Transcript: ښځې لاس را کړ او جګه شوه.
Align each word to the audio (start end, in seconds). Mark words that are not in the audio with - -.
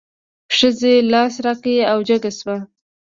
ښځې 0.57 0.93
لاس 1.11 1.33
را 1.45 1.53
کړ 1.63 1.77
او 1.91 1.97
جګه 2.09 2.31
شوه. 2.39 2.57